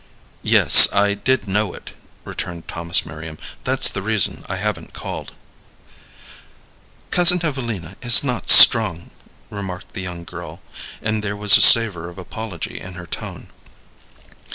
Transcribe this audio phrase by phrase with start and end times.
[0.41, 1.93] "Yes, I did know it,"
[2.25, 5.33] returned Thomas Merriam; "that's the reason I haven't called."
[7.11, 9.11] "Cousin Evelina is not strong,"
[9.51, 10.63] remarked the young girl,
[11.03, 13.49] and there was a savor of apology in her tone.